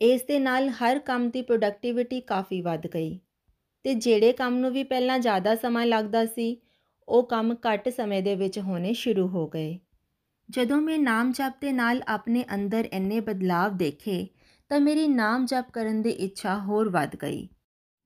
ਇਸ 0.00 0.22
ਦੇ 0.22 0.38
ਨਾਲ 0.38 0.68
ਹਰ 0.68 0.98
ਕੰਮ 0.98 1.30
ਦੀ 1.30 1.42
ਪ੍ਰੋਡਕਟਿਵਿਟੀ 1.42 2.20
ਕਾਫੀ 2.20 2.60
ਵੱਧ 2.60 2.86
ਗਈ। 2.86 3.18
ਤੇ 3.84 3.94
ਜਿਹੜੇ 3.94 4.32
ਕੰਮ 4.32 4.56
ਨੂੰ 4.56 4.72
ਵੀ 4.72 4.84
ਪਹਿਲਾਂ 4.84 5.18
ਜ਼ਿਆਦਾ 5.18 5.54
ਸਮਾਂ 5.54 5.86
ਲੱਗਦਾ 5.86 6.26
ਸੀ, 6.26 6.62
ਉਹ 7.08 7.22
ਕੰਮ 7.22 7.54
ਘੱਟ 7.54 7.88
ਸਮੇਂ 7.88 8.22
ਦੇ 8.22 8.34
ਵਿੱਚ 8.34 8.58
ਹੋਣੇ 8.58 8.92
ਸ਼ੁਰੂ 8.92 9.28
ਹੋ 9.28 9.46
ਗਏ। 9.48 9.78
ਜਦੋਂ 10.50 10.80
ਮੈਂ 10.80 10.98
ਨਾਮ 10.98 11.32
ਜਪ 11.32 11.52
ਦੇ 11.60 11.72
ਨਾਲ 11.72 12.02
ਆਪਣੇ 12.08 12.44
ਅੰਦਰ 12.54 12.88
ਇੰਨੇ 12.92 13.20
ਬਦਲਾਵ 13.20 13.76
ਦੇਖੇ, 13.76 14.28
ਤਾਂ 14.68 14.80
ਮੇਰੀ 14.80 15.08
ਨਾਮ 15.08 15.46
ਜਪ 15.46 15.70
ਕਰਨ 15.72 16.02
ਦੀ 16.02 16.10
ਇੱਛਾ 16.10 16.58
ਹੋਰ 16.58 16.88
ਵੱਧ 16.88 17.16
ਗਈ। 17.16 17.48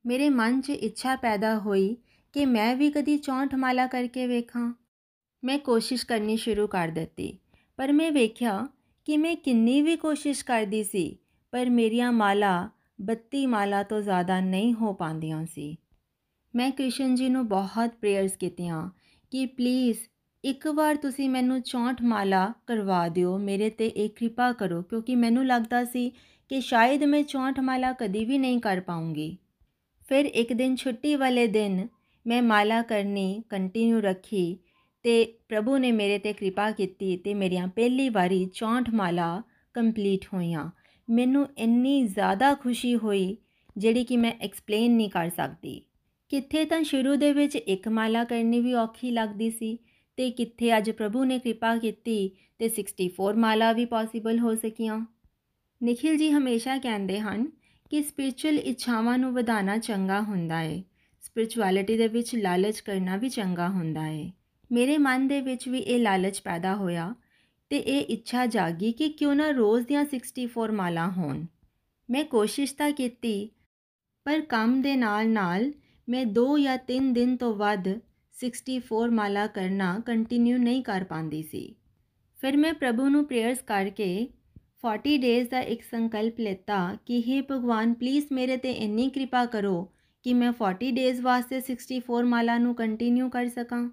ਮੇਰੇ 0.07 0.31
ਮਨ 0.31 0.61
'ਚ 0.61 0.71
ਇੱਛਾ 0.71 1.17
ਪੈਦਾ 1.17 1.59
ਹੋਈ 1.59 1.97
ਕਿ 2.33 2.47
ਮੈਂ 2.47 2.77
ਵੀ 2.77 2.91
ਕਦੀ 2.91 3.19
ਚੌਂਠ 3.19 3.55
ਮਾਲਾ 3.55 3.87
ਕਰਕੇ 3.87 4.27
ਵੇਖਾਂ। 4.27 4.75
ਮੈਂ 5.45 5.59
ਕੋਸ਼ਿਸ਼ 5.59 6.07
ਕਰਨੀ 6.07 6.37
ਸ਼ੁਰੂ 6.37 6.67
ਕਰ 6.67 6.89
ਦਿੱਤੀ। 6.89 7.39
ਪਰ 7.77 7.93
ਮੈਂ 7.93 8.13
ਵੇਖਿਆ 8.13 8.69
ਕਿ 9.05 9.17
ਮੈਂ 9.17 9.37
ਕਿੰਨੀ 9.37 9.83
ਵੀ 9.83 9.97
ਕੋਸ਼ਿਸ਼ 9.97 10.45
ਕਰਦੀ 10.45 10.85
ਸੀ, 10.85 11.19
ਪਰ 11.51 11.71
ਮੇਰੀਆਂ 11.71 12.13
ਮਾਲਾ 12.13 12.71
32 13.01 13.47
ਮਾਲਾ 13.47 13.83
ਤੋਂ 13.83 14.01
ਜ਼ਿਆਦਾ 14.01 14.41
ਨਹੀਂ 14.41 14.75
ਹੋ 14.75 14.93
ਪਾਉਂਦੀਆਂ 14.93 15.47
ਸੀ। 15.47 15.77
ਮੈਂ 16.55 16.71
ਕ੍ਰਿਸ਼ਨ 16.71 17.15
ਜੀ 17.15 17.29
ਨੂੰ 17.29 17.49
ਬਹੁਤ 17.49 17.91
ਪ੍ਰੇਅਰਸ 18.01 18.37
ਕੀਤੀਆਂ 18.37 18.91
ਕਿ 19.31 19.47
ਪਲੀਜ਼ 19.47 19.99
ਇੱਕ 20.45 20.67
ਵਾਰ 20.67 20.97
ਤੁਸੀਂ 20.97 21.31
ਮੈਨੂੰ 21.31 21.63
64 21.63 22.03
ਮਾਲਾ 22.03 22.53
ਕਰਵਾ 22.67 23.09
ਦਿਓ, 23.09 23.39
ਮੇਰੇ 23.39 23.71
ਤੇ 23.71 23.87
ਇੱਕ 23.87 24.15
ਕਿਰਪਾ 24.15 24.53
ਕਰੋ, 24.53 24.83
ਕਿਉਂਕਿ 24.83 25.15
ਮੈਨੂੰ 25.15 25.47
ਲੱਗਦਾ 25.47 25.85
ਸੀ 25.85 26.11
ਕਿ 26.49 26.61
ਸ਼ਾਇਦ 26.61 27.05
ਮੈਂ 27.05 27.23
64 27.23 27.61
ਮਾਲਾ 27.61 27.93
ਕਦੀ 27.93 28.25
ਵੀ 28.25 28.39
ਨਹੀਂ 28.39 28.59
ਕਰ 28.59 28.81
ਪਾਉਂਗੀ। 28.81 29.37
ਫਿਰ 30.09 30.25
ਇੱਕ 30.25 30.53
ਦਿਨ 30.53 30.77
ਛੁੱਟੀ 30.77 31.15
ਵਾਲੇ 31.15 31.47
ਦਿਨ 31.47 31.89
ਮੈਂ 32.27 32.43
ਮਾਲਾ 32.43 32.83
ਕਰਨੀ 32.83 33.43
ਕੰਟੀਨਿਊ 33.51 34.01
ਰੱਖੀ 34.01 34.59
ਤੇ 35.07 35.39
ਪ੍ਰਭੂ 35.49 35.79
ਨੇ 35.79 35.93
ਮੇਰੇ 35.93 36.19
ਤੇ 36.19 36.33
ਕਿਰਪਾ 36.33 36.71
ਕੀਤੀ 36.71 37.17
ਤੇ 37.17 37.35
ਮੇਰੀਆਂ 37.35 37.69
ਪਹਿਲੀ 37.69 38.09
ਵਾਰੀ 38.09 38.51
64 38.55 38.95
ਮਾਲਾ 38.95 39.43
ਕੰਪਲੀਟ 39.75 40.25
ਹੋਈਆਂ। 40.35 40.71
ਮੈਨੂੰ 41.11 41.49
ਇੰਨੀ 41.59 42.03
ਜ਼ਿਆਦਾ 42.03 42.55
ਖੁਸ਼ੀ 42.55 42.97
ਹੋਈ 42.97 43.37
ਜਿਹੜੀ 43.77 44.05
ਕਿ 44.05 44.17
ਮੈਂ 44.17 44.33
ਐਕਸਪਲੇਨ 44.41 44.97
ਨਹੀਂ 44.97 45.11
ਕਰ 45.11 45.31
ਸਕਦੀ। 45.37 45.83
ਕਿੱਥੇ 46.29 46.65
ਤਾਂ 46.65 46.83
ਸ਼ੁਰੂ 46.83 47.17
ਦੇ 47.17 47.33
ਵਿੱਚ 47.33 47.57
ਇੱਕ 47.57 47.89
ਮਾਲਾ 47.89 48.25
ਕਰਨੀ 48.25 48.61
ਵੀ 48.61 48.75
ਔਖੀ 48.75 49.11
ਲੱਗਦੀ 49.11 49.51
ਸੀ 49.51 49.79
ਤੇ 50.17 50.31
ਕਿੱਥੇ 50.31 50.77
ਅੱਜ 50.77 50.91
ਪ੍ਰਭੂ 50.91 51.25
ਨੇ 51.25 51.39
ਕਿਰਪਾ 51.39 51.77
ਕੀਤੀ 51.77 52.31
ਤੇ 52.59 52.71
64 52.71 53.37
ਮਾਲਾ 53.37 53.73
ਵੀ 53.73 53.85
ਪੋਸੀਬਲ 53.85 54.39
ਹੋ 54.39 54.55
ਸਕੀਆਂ। 54.55 55.07
ਨikhil 55.83 56.19
ji 56.19 56.39
ਹਮੇਸ਼ਾ 56.39 56.79
ਕਹਿੰਦੇ 56.79 57.21
ਹਨ 57.21 57.47
ਕਿ 57.91 58.03
ਸਪਿਰਚੁਅਲ 58.03 58.59
ਇੱਛਾਵਾਂ 58.59 59.19
ਨੂੰ 59.19 59.33
ਵਧਾਉਣਾ 59.33 59.79
ਚੰਗਾ 59.79 60.21
ਹੁੰਦਾ 60.21 60.59
ਹੈ 60.59 60.83
ਸਪਿਰਚੁਅਲਿਟੀ 61.21 61.97
ਦੇ 61.97 62.09
ਵਿੱਚ 62.09 62.35
ਲਾਲਚ 62.35 62.81
ਕਰਨਾ 62.81 63.17
ਵੀ 63.17 63.29
ਚੰਗਾ 63.29 63.69
ਹੁੰਦਾ 63.69 64.07
ਹੈ 64.07 64.31
ਮੇਰੇ 64.71 64.99
ਮਨ 64.99 65.29
ਦੇ 65.29 65.41
ਵਿੱਚ 65.41 65.69
ਵੀ 65.69 65.79
ਇਹ 65.79 65.99
ਲਾਲਚ 65.99 66.41
ਪੈਦਾ 66.41 66.75
ਹੋਇਆ 66.75 67.15
ਤੇ 67.71 67.79
ਇਹ 67.79 68.07
ਇੱਛਾ 68.09 68.47
ਜਾਗੀ 68.47 68.93
ਕਿ 68.93 69.09
ਕਿਉਂ 69.09 69.35
ਨਾ 69.35 69.49
ਰੋਜ਼ 69.51 69.87
ਦੀਆਂ 69.87 70.05
64 70.05 70.73
ਮਾਲਾ 70.73 71.07
ਹੋਣ। 71.11 71.45
ਮੈਂ 72.09 72.25
ਕੋਸ਼ਿਸ਼ 72.25 72.75
ਤਾਂ 72.75 72.91
ਕੀਤੀ, 72.93 73.51
ਪਰ 74.27 74.41
ਕੰਮ 74.41 74.83
ਦੇ 74.83 74.97
ਨਾਲ 74.97 75.29
ਨਾਲ 75.29 75.73
ਮੈਂ 76.09 76.25
2 76.27 76.47
ਜਾਂ 76.59 76.79
3 76.89 77.13
ਦਿਨ 77.13 77.37
ਤੋਂ 77.37 77.55
ਵੱਧ 77.55 77.89
64 78.35 79.11
ਮਾਲਾ 79.11 79.47
ਕਰਨਾ 79.47 79.99
ਕੰਟੀਨਿਊ 80.07 80.59
ਨਹੀਂ 80.59 80.83
ਕਰ 80.83 81.05
ਪਾਉਂਦੀ 81.05 81.43
ਸੀ। 81.43 81.75
ਫਿਰ 82.41 82.57
ਮੈਂ 82.57 82.75
ਪ੍ਰਭੂ 82.75 83.09
ਨੂੰ 83.09 83.25
ਪ੍ਰੇਅਰਸ 83.25 83.61
ਕਰਕੇ 83.61 84.29
40 84.85 85.17
ਡੇਜ਼ 85.19 85.49
ਦਾ 85.49 85.61
ਇੱਕ 85.61 85.83
ਸੰਕਲਪ 85.83 86.41
ਲੈਤਾ 86.41 86.97
ਕਿ 87.07 87.23
हे 87.29 87.43
ਭਗਵਾਨ 87.51 87.95
ਪਲੀਜ਼ 87.95 88.27
ਮੇਰੇ 88.33 88.57
ਤੇ 88.57 88.73
ਇੰਨੀ 88.73 89.09
ਕਿਰਪਾ 89.09 89.45
ਕਰੋ 89.47 89.93
ਕਿ 90.25 90.35
ਮੈਂ 90.35 90.53
40 90.53 90.91
ਡੇਜ਼ 90.91 91.21
ਵਾਸਤੇ 91.21 91.61
64 91.61 92.25
ਮਾਲਾ 92.25 92.59
ਨੂੰ 92.59 92.75
ਕੰਟੀਨਿਊ 92.75 93.29
ਕਰ 93.29 93.49
ਸਕਾਂ। 93.49 93.89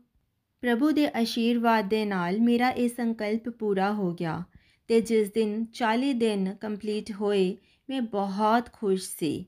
ਪ੍ਰਭੂ 0.63 0.91
ਦੇ 0.91 1.21
ਅਸ਼ੀਰਵਾਦ 1.21 1.89
ਦੇ 1.89 2.05
ਨਾਲ 2.05 2.39
ਮੇਰਾ 2.39 2.69
ਇਹ 2.69 2.89
ਸੰਕਲਪ 2.89 3.49
ਪੂਰਾ 3.49 3.93
ਹੋ 3.93 4.13
ਗਿਆ 4.13 4.43
ਤੇ 4.87 5.01
ਜਿਸ 5.01 5.31
ਦਿਨ 5.31 5.65
40 5.73 6.13
ਦਿਨ 6.13 6.55
ਕੰਪਲੀਟ 6.61 7.11
ਹੋਏ, 7.11 7.57
ਮੈਂ 7.89 8.01
ਬਹੁਤ 8.01 8.69
ਖੁਸ਼ 8.73 9.09
ਸੀ। 9.19 9.45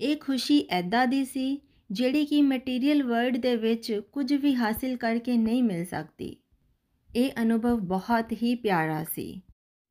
ਇਹ 0.00 0.16
ਖੁਸ਼ੀ 0.16 0.66
ਐਦਾਂ 0.70 1.06
ਦੀ 1.06 1.24
ਸੀ 1.24 1.60
ਜਿਹੜੀ 1.90 2.26
ਕਿ 2.26 2.42
ਮਟੀਰੀਅਲ 2.42 3.02
ਵਰਲਡ 3.02 3.36
ਦੇ 3.36 3.56
ਵਿੱਚ 3.56 4.00
ਕੁਝ 4.12 4.34
ਵੀ 4.34 4.54
ਹਾਸਿਲ 4.54 4.96
ਕਰਕੇ 4.96 5.36
ਨਹੀਂ 5.36 5.62
ਮਿਲ 5.62 5.84
ਸਕਦੀ। 5.84 6.36
ਇਹ 7.16 7.30
ਅਨੁਭਵ 7.42 7.76
ਬਹੁਤ 7.76 8.32
ਹੀ 8.32 8.54
ਪਿਆਰਾ 8.54 9.04
ਸੀ। 9.04 9.40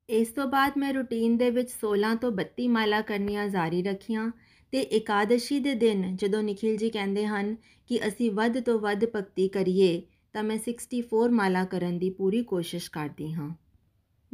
ਇਸ 0.09 0.27
ਤੋਂ 0.27 0.47
ਬਾਅਦ 0.47 0.71
ਮੈਂ 0.77 0.93
ਰੁਟੀਨ 0.93 1.37
ਦੇ 1.37 1.49
ਵਿੱਚ 1.49 1.69
16 1.71 2.15
ਤੋਂ 2.21 2.31
32 2.31 2.67
ਮਾਲਾ 2.67 3.01
ਕਰਨੀਆਂ 3.01 3.49
ਜਾਰੀ 3.49 3.83
ਰੱਖੀਆਂ 3.83 4.31
ਤੇ 4.71 4.79
ਇਕਾदशी 4.81 5.59
ਦੇ 5.59 5.73
ਦਿਨ 5.73 6.15
ਜਦੋਂ 6.15 6.43
ਨikhil 6.43 6.85
ji 6.85 6.89
ਕਹਿੰਦੇ 6.91 7.25
ਹਨ 7.25 7.55
ਕਿ 7.87 8.07
ਅਸੀਂ 8.07 8.31
ਵੱਧ 8.31 8.59
ਤੋਂ 8.59 8.79
ਵੱਧ 8.79 9.05
ਭਗਤੀ 9.05 9.47
ਕਰੀਏ 9.47 10.01
ਤਾਂ 10.35 10.43
ਮੈਂ 10.43 10.57
64 10.57 11.31
ਮਾਲਾ 11.31 11.65
ਕਰਨ 11.65 11.99
ਦੀ 11.99 12.09
ਪੂਰੀ 12.09 12.43
ਕੋਸ਼ਿਸ਼ 12.43 12.91
ਕਰਦੀ 12.91 13.33
ਹਾਂ। 13.33 13.55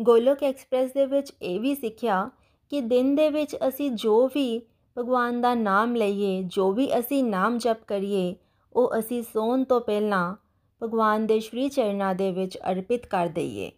ਗੋਲੋਕ 0.01 0.43
ਐਕਸਪ੍ਰੈਸ 0.43 0.93
ਦੇ 0.93 1.05
ਵਿੱਚ 1.05 1.34
ਇਹ 1.41 1.60
ਵੀ 1.60 1.75
ਸਿੱਖਿਆ 1.75 2.29
ਕਿ 2.70 2.81
ਦਿਨ 2.81 3.15
ਦੇ 3.15 3.29
ਵਿੱਚ 3.29 3.55
ਅਸੀਂ 3.67 3.91
ਜੋ 3.91 4.27
ਵੀ 4.27 4.62
ਭਗਵਾਨ 4.98 5.41
ਦਾ 5.41 5.55
ਨਾਮ 5.55 5.96
ਲਈਏ, 5.96 6.43
ਜੋ 6.43 6.72
ਵੀ 6.72 7.00
ਅਸੀਂ 7.00 7.24
ਨਾਮ 7.24 7.58
ਜਪ 7.58 7.84
ਕਰੀਏ, 7.88 8.36
ਉਹ 8.74 9.00
ਅਸੀਂ 9.00 9.24
ਸੌਣ 9.24 9.63
ਤੋਂ 9.63 9.81
ਪਹਿਲਾਂ 9.81 10.36
ਭਗਵਾਨ 10.84 11.27
ਦੇ 11.27 11.39
ਸ਼੍ਰੀ 11.39 11.70
ਚਰਨਾਂ 11.70 12.15
ਦੇ 12.15 12.31
ਵਿੱਚ 12.31 12.58
ਅਰਪਿਤ 12.58 13.05
ਕਰ 13.05 13.27
ਦਈਏ। 13.27 13.72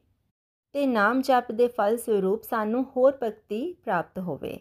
ਤੇ 0.74 0.88
ਨਾਮ 0.88 1.22
ਜਪ 1.22 1.52
ਦੇ 1.52 1.68
ਫਲ 1.68 1.98
ਸਰੂਪ 1.98 2.44
ਸਾਨੂੰ 2.44 2.86
ਹੋਰ 2.98 3.18
ਭਗਤੀ 3.24 3.74
ਪ੍ਰਾਪਤ 3.74 4.20
ਹੋਵੇ। 4.20 4.60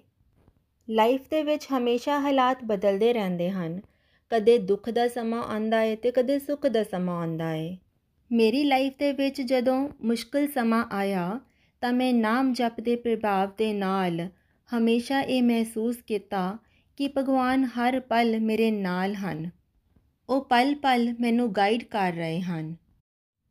ਲਾਈਫ 0.90 1.28
ਦੇ 1.30 1.42
ਵਿੱਚ 1.42 1.66
ਹਮੇਸ਼ਾ 1.78 2.20
ਹਾਲਾਤ 2.20 2.58
ਬਦਲਦੇ 2.64 3.12
ਰਹਿੰਦੇ 3.12 3.50
ਹਨ। 3.50 3.80
ਕਦੇ 4.32 4.58
ਦੁੱਖ 4.58 4.90
ਦਾ 4.90 5.08
ਸਮਾਂ 5.08 5.42
ਆਉਂਦਾ 5.42 5.80
ਹੈ 5.80 5.96
ਤੇ 5.96 6.10
ਕਦੇ 6.10 6.38
ਸੁੱਖ 6.38 6.66
ਦਾ 6.66 6.84
ਸਮਾਂ 6.84 7.20
ਆਉਂਦਾ 7.20 7.48
ਹੈ 7.48 7.78
ਮੇਰੀ 8.32 8.64
ਲਾਈਫ 8.64 8.92
ਦੇ 8.98 9.12
ਵਿੱਚ 9.12 9.40
ਜਦੋਂ 9.40 9.88
ਮੁਸ਼ਕਲ 10.02 10.48
ਸਮਾਂ 10.48 10.84
ਆਇਆ, 10.92 11.40
ਤਾਂ 11.80 11.92
ਮੈਂ 11.92 12.12
ਨਾਮ 12.14 12.52
ਜਪ 12.52 12.80
ਦੇ 12.80 12.96
ਪ੍ਰਭਾਵ 12.96 13.50
ਦੇ 13.58 13.72
ਨਾਲ 13.72 14.28
ਹਮੇਸ਼ਾ 14.78 15.20
ਇਹ 15.20 15.42
ਮਹਿਸੂਸ 15.42 15.96
ਕੀਤਾ 15.96 16.58
ਕਿ 16.96 17.08
ਭਗਵਾਨ 17.16 17.64
ਹਰ 17.64 18.00
ਪਲ 18.00 18.40
ਮੇਰੇ 18.40 18.70
ਨਾਲ 18.70 19.14
ਹਨ। 19.14 19.50
ਉਹ 20.28 20.44
ਪਲ 20.44 20.74
ਪਲ 20.74 21.14
ਮੈਨੂੰ 21.20 21.52
ਗਾਈਡ 21.52 21.84
ਕਰ 21.84 22.12
ਰਹੇ 22.12 22.40
ਹਨ। 22.40 22.76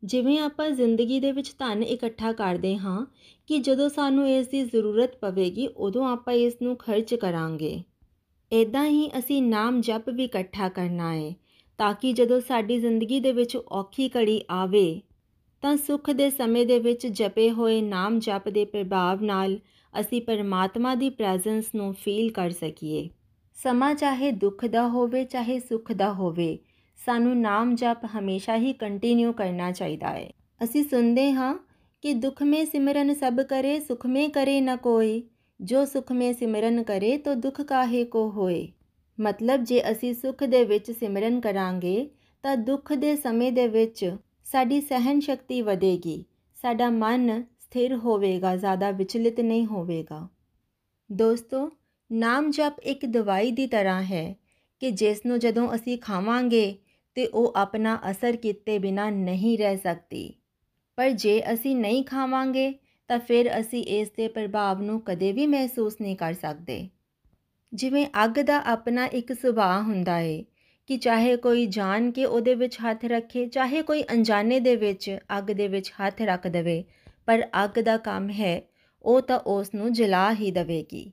ਜਿਵੇਂ 0.04 0.40
ਆਪਾਂ 0.40 0.70
ਜ਼ਿੰਦਗੀ 0.70 1.20
ਦੇ 1.20 1.32
ਵਿੱਚ 1.32 1.56
ਧਨ 1.60 1.84
ਇਕੱਠਾ 1.84 2.34
ਕਰਦੇ 2.34 2.78
ਹਾਂ 2.78 3.06
ਕਿ 3.48 3.58
ਜਦੋਂ 3.58 3.90
ਸਾਨੂੰ 3.90 4.30
ਇਸ 4.30 4.48
ਦੀ 4.48 4.62
ਜ਼ਰੂਰਤ 4.62 5.16
ਪਵੇਗੀ, 5.16 5.68
ਉਦੋਂ 5.68 6.10
ਆਪਾਂ 6.10 6.34
ਇਸ 6.34 6.54
ਨੂੰ 6.62 6.76
ਖਰਚ 6.76 7.16
ਕਰਾਂਗੇ। 7.16 7.84
ਇਦਾਂ 8.51 8.86
ਹੀ 8.86 9.10
ਅਸੀਂ 9.17 9.41
ਨਾਮ 9.43 9.81
ਜਪ 9.81 10.10
ਵੀ 10.10 10.24
ਇਕੱਠਾ 10.24 10.70
ਕਰਨਾ 10.70 11.13
ਹੈ 11.13 11.34
ਤਾਂ 11.77 11.93
ਕਿ 11.93 12.13
ਜਦੋਂ 12.13 12.39
ਸਾਡੀ 12.39 12.79
ਜ਼ਿੰਦਗੀ 12.79 13.20
ਦੇ 13.20 13.31
ਵਿੱਚ 13.31 13.58
ਔਖੀ 13.58 14.10
ਘੜੀ 14.10 14.41
ਆਵੇ, 14.50 15.01
ਤਾਂ 15.62 15.77
ਸੁੱਖ 15.77 16.10
ਦੇ 16.12 16.29
ਸਮੇਂ 16.29 16.65
ਦੇ 16.65 16.79
ਵਿੱਚ 16.79 17.08
ਜਪੇ 17.08 17.50
ਹੋਏ 17.51 17.81
ਨਾਮ 17.81 18.20
ਜਪ 18.20 18.50
ਦੇ 18.50 18.65
ਪ੍ਰਭਾਵ 18.65 19.24
ਨਾਲ 19.24 19.58
ਅਸੀਂ 19.93 20.22
ਪਰਮਾਤਮਾ 20.22 20.96
ਦੀ 20.96 21.10
ਪ੍ਰੈਜ਼ੈਂਸ 21.10 21.65
ਨੂੰ 21.75 21.93
ਫੀਲ 21.93 22.31
ਕਰ 22.31 22.50
ਸਕੀਏ। 22.50 23.10
ਸਮਾਂ 23.58 23.93
ਚਾਹੇ 23.96 24.31
ਦੁੱਖ 24.31 24.65
ਦਾ 24.65 24.88
ਹੋਵੇ, 24.88 25.24
ਚਾਹੇ 25.25 25.60
ਸੁੱਖ 25.60 25.91
ਦਾ 25.91 26.13
ਹੋਵੇ, 26.13 26.58
ਸਾਨੂੰ 27.05 27.39
ਨਾਮ 27.41 27.75
ਜਪ 27.75 28.05
ਹਮੇਸ਼ਾ 28.20 28.58
ਹੀ 28.58 28.74
ਕੰਟੀਨਿਊ 28.74 29.34
ਕਰਨਾ 29.34 29.72
ਚਾਹੀਦਾ 29.72 30.10
ਹੈ 30.10 30.29
ਅਸੀਂ 30.63 30.84
ਸੁਣਦੇ 30.84 31.31
ਹਾਂ 31.31 31.55
ਕਿ 32.03 32.13
ਦੁੱਖ 32.13 32.43
ਮੇ 32.43 32.65
ਸਿਮਰਨ 32.65 33.13
ਸਭ 33.13 33.41
ਕਰੇ, 33.41 33.79
ਸੁਖ 33.79 34.05
ਮੇ 34.05 34.27
ਕਰੇ 34.27 34.62
ਨ 34.62 34.75
ਕੋਈ 34.77 35.24
ਜੋ 35.62 35.86
ਸੁਖ 35.86 36.12
ਮੇ 36.12 36.34
ਸਿਮਰਨ 36.34 36.84
ਕਰੇ 36.84 37.18
ਤੋ 37.18 37.34
ਦੁੱਖ 37.34 37.62
ਕਾਹੇ 37.62 38.06
ਕੋ 38.06 38.32
ਹੋਏ। 38.32 38.68
ਮਤਲਬ 39.20 39.63
ਜੇ 39.63 39.91
ਅਸੀਂ 39.91 40.13
ਸੁਖ 40.13 40.44
ਦੇ 40.44 40.63
ਵਿੱਚ 40.63 40.91
ਸਿਮਰਨ 40.91 41.39
ਕਰਾਂਗੇ, 41.39 42.10
ਤਾਂ 42.44 42.58
ਦੁੱਖ 42.58 42.94
ਦੇ 42.94 43.15
ਸਮੇਂ 43.15 43.51
ਦੇ 43.51 43.68
ਵਿੱਚ 43.68 44.15
ਸਾਡੀ 44.44 44.82
ਸਹਿਨ 44.82 45.20
ਸ਼ਕਤੀ 45.20 45.62
ਵਧੇਗੀ। 45.62 46.25
ਸਾਡਾ 46.62 46.89
ਮਨ 46.89 47.44
ਸਥਿਰ 47.60 47.96
ਹੋਵੇਗਾ, 47.96 48.56
ਜ਼ਿਆਦਾ 48.56 48.91
ਵਿਚਲਿਤ 48.91 49.39
ਨਹੀਂ 49.39 49.65
ਹੋਵੇਗਾ। 49.65 50.27
ਦੋਸਤੋ, 51.12 51.72
ਨਾਮ 52.12 52.51
ਜਪ 52.51 52.74
ਇੱਕ 52.84 53.06
ਦਵਾਈ 53.06 53.51
ਦੀ 53.51 53.68
ਤਰ੍ਹਾਂ 53.68 54.03
ਹੈ 54.03 54.36
ਕਿ 54.80 54.91
ਜਿਸ 54.91 55.25
ਨੂੰ 55.25 55.39
ਜਦੋਂ 55.39 55.75
ਅਸੀਂ 55.75 55.98
ਖਾਵਾਂਗੇ 55.98 56.77
ਤੇ 57.15 57.25
ਉਹ 57.25 57.53
ਆਪਣਾ 57.56 58.00
ਅਸਰ 58.12 58.36
ਕੀਤੇ 58.36 58.80
ਬਿਨਾ 58.80 59.10
ਨਹੀਂ 59.10 59.58
ਰਹਿ 59.58 59.77
ਸਕਦੀ। 59.77 60.34
ਪਰ 60.96 61.10
ਜੇ 61.10 61.53
ਅਸੀਂ 61.53 61.75
ਨਹੀਂ 61.75 62.03
ਖਾਵਾਂਗੇ 62.03 62.74
ਤਾਂ 63.12 63.20
ਫਿਰ 63.20 63.60
ਅਸੀਂ 63.60 63.84
ਇਸ 63.84 64.10
ਦੇ 64.10 64.27
ਪ੍ਰਭਾਵ 64.27 64.82
ਨੂੰ 64.82 65.01
ਕਦੇ 65.01 65.32
ਵੀ 65.32 65.48
ਮਹਿਸੂਸ 65.48 65.96
ਨਹੀਂ 66.01 66.15
ਕਰ 66.15 66.34
ਸਕਦੇ। 66.34 66.89
ਜਿਵੇਂ 67.74 68.06
ਅੱਗ 68.25 68.39
ਦਾ 68.39 68.60
ਆਪਣਾ 68.65 69.06
ਇੱਕ 69.06 69.34
ਸੁਭਾਅ 69.34 69.82
ਹੁੰਦਾ 69.82 70.20
ਏ 70.20 70.46
ਕਿ 70.88 70.98
ਚਾਹੇ 70.98 71.36
ਕੋਈ 71.38 71.65
ਜਾਣ 71.65 72.12
ਕੇ 72.12 72.25
ਉਹਦੇ 72.25 72.56
ਵਿੱਚ 72.56 72.77
ਹੱਥ 72.80 73.06
ਰੱਖੇ, 73.06 73.46
ਚਾਹੇ 73.46 73.82
ਕੋਈ 73.82 74.03
ਅਣਜਾਣੇ 74.03 74.60
ਦੇ 74.60 74.75
ਵਿੱਚ 74.75 75.18
ਅੱਗ 75.38 75.44
ਦੇ 75.44 75.68
ਵਿੱਚ 75.68 75.91
ਹੱਥ 75.91 76.22
ਰੱਖ 76.22 76.48
ਦੇਵੇ, 76.48 76.84
ਪਰ 77.25 77.44
ਅੱਗ 77.65 77.80
ਦਾ 77.80 77.98
ਕੰਮ 77.98 78.30
ਹੈ, 78.30 78.62
ਉਹ 79.01 79.22
ਤਾਂ 79.22 79.39
ਉਸ 79.39 79.74
ਨੂੰ 79.75 79.94
ਜਲਾ 79.94 80.34
ਹੀ 80.34 80.51
ਦੇਵੇਗੀ। 80.51 81.12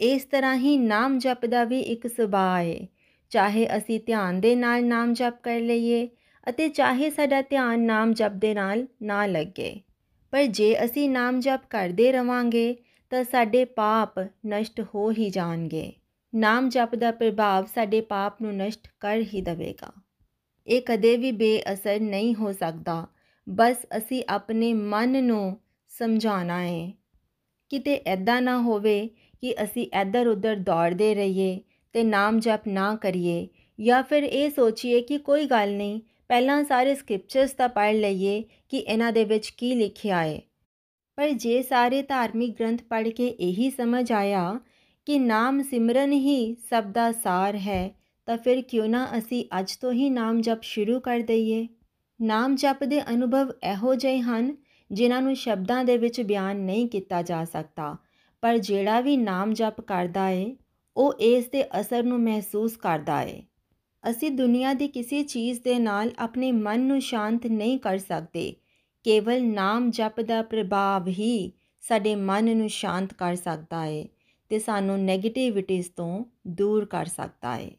ਇਸ 0.00 0.24
ਤਰ੍ਹਾਂ 0.24 0.56
ਹੀ 0.56 0.78
ਨਾਮ 0.78 1.18
ਜਪ 1.18 1.46
ਦਾ 1.46 1.64
ਵੀ 1.64 1.80
ਇੱਕ 1.80 2.06
ਸੁਭਾਅ 2.06 2.62
ਹੈ 2.62 2.86
ਚਾਹੇ 3.30 3.76
ਅਸੀਂ 3.76 4.00
ਧਿਆਨ 4.00 4.40
ਦੇ 4.40 4.56
ਨਾਲ 4.56 4.84
ਨਾਮ 4.84 5.12
ਜਪ 5.12 5.42
ਕਰ 5.42 5.60
ਲਈਏ 5.60 6.08
ਅਤੇ 6.48 6.68
ਚਾਹੇ 6.68 7.10
ਸਾਡਾ 7.10 7.42
ਧਿਆਨ 7.42 7.80
ਨਾਮ 7.80 8.12
ਜਪ 8.12 8.32
ਦੇ 8.32 8.54
ਨਾਲ 8.54 8.86
ਨਾ 9.02 9.26
ਲੱਗੇ। 9.26 9.80
ਪਰ 10.30 10.44
ਜੇ 10.44 10.84
ਅਸੀਂ 10.84 11.10
ਨਾਮ 11.10 11.40
ਜਪ 11.40 11.60
ਕਰਦੇ 11.70 12.12
ਰਵਾਂਗੇ, 12.12 12.76
ਤਾਂ 13.10 13.24
ਸਾਡੇ 13.24 13.64
ਪਾਪ 13.64 14.18
ਨਸ਼ਟ 14.46 14.80
ਹੋ 14.94 15.10
ਹੀ 15.10 15.30
ਜਾਣਗੇ। 15.30 15.92
ਨਾਮ 16.34 16.68
ਜਪ 16.68 16.94
ਦਾ 16.94 17.10
ਪ੍ਰਭਾਵ 17.10 17.66
ਸਾਡੇ 17.74 18.00
ਪਾਪ 18.00 18.42
ਨੂੰ 18.42 18.56
ਨਸ਼ਟ 18.56 18.88
ਕਰ 19.00 19.22
ਹੀ 19.34 19.40
ਦੇਵੇਗਾ। 19.40 19.92
ਇਹ 20.66 20.82
ਕਦੇ 20.86 21.16
ਵੀ 21.16 21.32
ਬੇਅਸਰ 21.32 22.00
ਨਹੀਂ 22.00 22.34
ਹੋ 22.34 22.52
ਸਕਦਾ। 22.52 23.06
ਬਸ 23.48 23.76
ਅਸੀਂ 23.96 24.22
ਆਪਣੇ 24.28 24.72
ਮਨ 24.72 25.24
ਨੂੰ 25.24 25.60
ਸਮਝਾਉਣਾ 25.88 26.62
ਹੈ 26.62 26.92
ਕਿਤੇ 27.70 28.00
ਐਦਾਂ 28.06 28.42
ਨਾ 28.42 28.58
ਹੋਵੇ 28.58 29.08
ਕਿ 29.40 29.54
ਅਸੀਂ 29.62 29.86
ਇੱਧਰ 30.00 30.26
ਉੱਧਰ 30.26 30.56
ਦੌੜਦੇ 30.56 31.14
ਰਹੀਏ 31.14 31.60
ਤੇ 31.92 32.02
ਨਾਮ 32.02 32.40
ਜਪ 32.40 32.60
ਨਾ 32.68 32.94
ਕਰੀਏ, 32.96 33.48
ਜਾਂ 33.80 34.02
ਫਿਰ 34.02 34.22
ਇਹ 34.22 34.50
ਸੋਚੀਏ 34.50 35.00
ਕਿ 35.00 35.18
ਕੋਈ 35.18 35.46
ਗੱਲ 35.46 35.72
ਨਹੀਂ 35.72 36.00
ਪਹਿਲਾਂ 36.30 36.62
ਸਾਰੇ 36.64 36.94
ਸਕ੍ਰਿਪਚਰਸ 36.94 37.52
ਤਾਂ 37.52 37.68
ਪੜ੍ਹ 37.68 37.94
ਲਈਏ 37.94 38.42
ਕਿ 38.68 38.78
ਇਹਨਾਂ 38.78 39.12
ਦੇ 39.12 39.24
ਵਿੱਚ 39.24 39.50
ਕੀ 39.50 39.74
ਲਿਖਿਆ 39.74 40.22
ਹੈ। 40.22 40.40
ਪਰ 41.18 41.30
ਜੇ 41.30 41.60
ਸਾਰੇ 41.62 42.02
ਧਾਰਮਿਕ 42.02 42.56
ਗ੍ਰੰਥ 42.58 42.82
ਪੜ੍ਹ 42.82 43.10
ਕੇ 43.10 43.26
ਇਹੀ 43.28 43.70
ਸਮਝ 43.70 44.10
ਆਇਆ 44.12 44.58
ਕਿ 45.06 45.18
ਨਾਮ 45.18 45.62
ਸਿਮਰਨ 45.62 46.12
ਹੀ 46.12 46.54
ਸਭ 46.70 46.84
ਦਾ 46.84 47.10
ਸਾਰ 47.12 47.56
ਹੈ, 47.56 47.90
ਤਾਂ 48.28 48.36
ਫਿਰ 48.36 48.60
ਕਿਉਂ 48.62 48.88
ਨਾ 48.88 49.06
ਅਸੀਂ 49.18 49.44
ਅੱਜ 49.60 49.76
ਤੋਂ 49.76 49.92
ਹੀ 49.92 50.08
ਨਾਮ 50.10 50.40
ਜਪ 50.40 50.62
ਸ਼ੁਰੂ 50.62 50.98
ਕਰ 51.00 51.20
ਦਈਏ? 51.20 51.66
ਨਾਮ 52.20 52.54
ਜਪ 52.56 52.84
ਦੇ 52.84 53.00
ਅਨੁਭਵ 53.04 53.52
ਇਹੋ 53.64 53.94
ਜਿਹੇ 53.94 54.20
ਹਨ 54.20 54.54
ਜਿਨ੍ਹਾਂ 54.90 55.22
ਨੂੰ 55.22 55.34
ਸ਼ਬਦਾਂ 55.36 55.84
ਦੇ 55.84 55.96
ਵਿੱਚ 55.98 56.20
ਬਿਆਨ 56.20 56.56
ਨਹੀਂ 56.56 56.86
ਕੀਤਾ 56.88 57.22
ਜਾ 57.22 57.44
ਸਕਦਾ, 57.44 57.96
ਪਰ 58.42 58.58
ਜਿਹੜਾ 58.58 59.00
ਵੀ 59.00 59.16
ਨਾਮ 59.16 59.52
ਜਪ 59.52 59.80
ਕਰਦਾ 59.80 60.28
ਏ 60.28 60.56
ਉਹ 60.96 61.14
ਇਸ 61.20 61.48
ਦੇ 61.48 61.64
ਅਸਰ 61.80 62.02
ਨੂੰ 62.02 62.20
ਮਹਿਸੂਸ 62.20 62.76
ਕਰਦਾ 62.76 63.20
ਏ 63.22 63.42
ਅਸੀਂ 64.10 64.30
ਦੁਨੀਆ 64.30 64.72
ਦੀ 64.72 64.88
ਕਿਸੇ 64.88 65.22
ਚੀਜ਼ 65.22 65.60
ਦੇ 65.60 65.78
ਨਾਲ 65.78 66.10
ਆਪਣੇ 66.18 66.52
ਮਨ 66.52 66.80
ਨੂੰ 66.80 67.00
ਸ਼ਾਂਤ 67.00 67.46
ਨਹੀਂ 67.46 67.78
ਕਰ 67.78 67.98
ਸਕਦੇ। 67.98 68.54
ਕੇਵਲ 69.04 69.44
ਨਾਮ 69.44 69.90
ਜਪ 69.90 70.20
ਦਾ 70.20 70.42
ਪ੍ਰਭਾਵ 70.42 71.08
ਹੀ 71.08 71.52
ਸਾਡੇ 71.80 72.14
ਮਨ 72.14 72.56
ਨੂੰ 72.56 72.68
ਸ਼ਾਂਤ 72.68 73.12
ਕਰ 73.14 73.34
ਸਕਦਾ 73.34 73.84
ਏ 73.84 74.08
ਤੇ 74.48 74.58
ਸਾਨੂੰ 74.58 74.96
네ਗੇਟਿਵਿਟੀਜ਼ 74.96 75.90
ਤੋਂ 75.90 76.24
ਦੂਰ 76.46 76.84
ਕਰ 76.84 77.06
ਸਕਦਾ 77.06 77.56
ਹੈ 77.56 77.70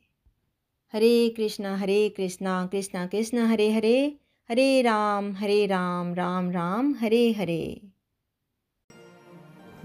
ਹਰੇ 0.93 1.29
ਕ੍ਰਿਸ਼ਨਾ 1.29 1.77
ਹਰੇ 1.77 2.09
ਕ੍ਰਿਸ਼ਨਾ 2.09 2.65
ਕ੍ਰਿਸ਼ਨਾ 2.67 3.07
ਕ੍ਰਿਸ਼ਨਾ, 3.07 3.55
ਹਰੇ 3.55 3.73
ਹਰੇ 3.73 4.15
ਹਰੇ 4.49 4.83
ਰਾਮ 4.83 5.31
ਹਰੇ 5.31 5.67
ਰਾਮ 5.67 6.13
ਰਾਮ 6.15 6.51
ਰਾਮ, 6.51 6.93
ਹਰੇ 6.93 7.33
ਹਰੇ। 7.33 7.79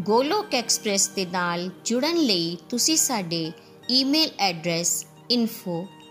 ਗੋਲੋਕ 0.00 0.54
ਐਕਸਪ੍ਰੈਸ 0.54 1.08
ਦੇ 1.08 1.26
ਨਾਲ 1.26 1.70
ਜੁੜਨ 1.84 2.16
ਲਈ 2.16 2.56
ਤੁਸੀਂ 2.68 2.96
ਸਾਡੇ 2.96 3.52
ਈਮੇਲ 3.90 4.30
ਐਡਰੈਸ 4.38 5.06